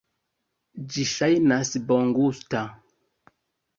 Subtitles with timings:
[0.95, 2.67] Ĝi ŝajnas bongusta.